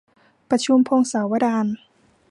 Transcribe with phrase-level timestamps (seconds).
[0.49, 1.65] ประชุมพงศาวดาร